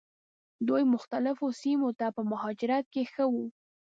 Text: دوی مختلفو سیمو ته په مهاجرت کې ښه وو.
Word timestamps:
دوی 0.67 0.83
مختلفو 0.93 1.47
سیمو 1.61 1.89
ته 1.99 2.07
په 2.15 2.21
مهاجرت 2.31 2.85
کې 2.93 3.03
ښه 3.11 3.25
وو. 3.33 3.45